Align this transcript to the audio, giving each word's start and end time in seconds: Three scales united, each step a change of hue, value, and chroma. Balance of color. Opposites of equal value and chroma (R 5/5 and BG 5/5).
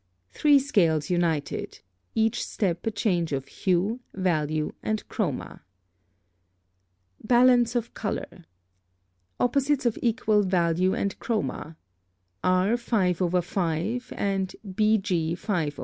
Three 0.31 0.57
scales 0.57 1.11
united, 1.11 1.79
each 2.15 2.43
step 2.43 2.87
a 2.87 2.89
change 2.89 3.31
of 3.33 3.47
hue, 3.47 3.99
value, 4.15 4.73
and 4.81 5.07
chroma. 5.09 5.59
Balance 7.23 7.75
of 7.75 7.93
color. 7.93 8.45
Opposites 9.39 9.85
of 9.85 9.99
equal 10.01 10.41
value 10.41 10.95
and 10.95 11.19
chroma 11.19 11.75
(R 12.43 12.69
5/5 12.77 14.11
and 14.17 14.55
BG 14.67 15.33
5/5). 15.37 15.79